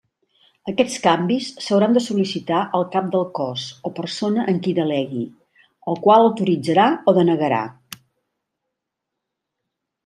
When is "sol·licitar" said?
2.05-2.61